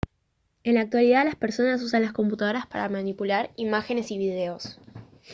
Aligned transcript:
en 0.63 0.73
la 0.73 0.81
actualidad 0.81 1.25
las 1.25 1.35
personas 1.35 1.79
usan 1.83 2.01
las 2.01 2.11
computadoras 2.11 2.65
para 2.65 2.89
manipular 2.89 3.51
imágenes 3.55 4.09
y 4.09 4.17
videos 4.17 4.79